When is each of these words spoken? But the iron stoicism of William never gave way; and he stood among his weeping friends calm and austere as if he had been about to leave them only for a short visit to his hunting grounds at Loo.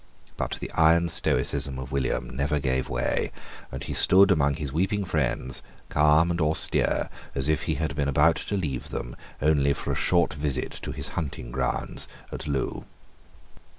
But 0.35 0.57
the 0.59 0.71
iron 0.71 1.09
stoicism 1.09 1.77
of 1.77 1.91
William 1.91 2.35
never 2.35 2.57
gave 2.57 2.89
way; 2.89 3.31
and 3.71 3.83
he 3.83 3.93
stood 3.93 4.31
among 4.31 4.55
his 4.55 4.73
weeping 4.73 5.05
friends 5.05 5.61
calm 5.89 6.31
and 6.31 6.41
austere 6.41 7.07
as 7.35 7.47
if 7.47 7.65
he 7.69 7.75
had 7.75 7.95
been 7.95 8.07
about 8.09 8.37
to 8.37 8.57
leave 8.57 8.89
them 8.89 9.15
only 9.43 9.73
for 9.73 9.91
a 9.91 9.95
short 9.95 10.33
visit 10.33 10.71
to 10.81 10.91
his 10.91 11.09
hunting 11.09 11.51
grounds 11.51 12.07
at 12.31 12.47
Loo. 12.47 12.85